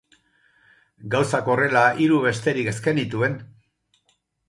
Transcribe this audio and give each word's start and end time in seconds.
Gauzak 1.15 1.53
horrela, 1.55 1.85
hiru 2.07 2.25
besterik 2.25 2.73
ez 2.75 2.77
genituen. 2.91 3.41